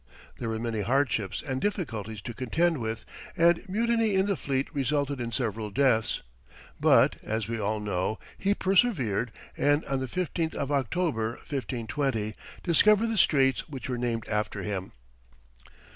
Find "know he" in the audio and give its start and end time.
7.79-8.55